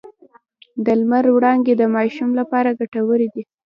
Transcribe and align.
د 0.85 0.87
لمر 0.99 1.25
وړانګې 1.35 1.73
د 1.77 1.83
ماشوم 1.95 2.29
لپاره 2.39 2.77
ګټورې 2.79 3.27
دي۔ 3.33 3.43